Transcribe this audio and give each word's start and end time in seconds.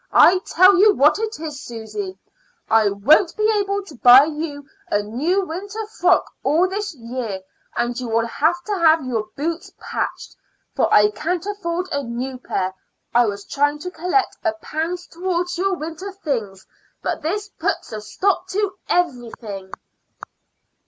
"I 0.11 0.39
tell, 0.47 0.79
you 0.79 0.95
what 0.95 1.19
it 1.19 1.39
is, 1.39 1.61
Susy, 1.61 2.17
I 2.67 2.89
won't 2.89 3.37
be 3.37 3.47
able 3.51 3.83
to 3.83 3.93
buy 3.93 4.23
you 4.25 4.65
a 4.89 5.03
new 5.03 5.45
winter 5.45 5.85
frock 5.85 6.23
at 6.23 6.33
all 6.47 6.67
this 6.67 6.95
year; 6.95 7.39
and 7.75 7.99
you 7.99 8.07
will 8.09 8.25
have 8.25 8.63
to 8.63 8.71
have 8.79 9.05
your 9.05 9.27
boots 9.37 9.71
patched, 9.79 10.35
for 10.75 10.91
I 10.91 11.11
can't 11.11 11.45
afford 11.45 11.87
a 11.91 12.01
new 12.01 12.39
pair. 12.39 12.73
I 13.13 13.27
was 13.27 13.45
trying 13.45 13.77
to 13.77 13.91
collect 13.91 14.37
a 14.43 14.53
pound 14.53 14.97
towards 15.11 15.59
your 15.59 15.75
winter 15.75 16.11
things, 16.11 16.65
but 17.03 17.21
this 17.21 17.49
puts 17.49 17.91
a 17.91 18.01
stop 18.01 18.47
to 18.47 18.73
everything." 18.89 19.69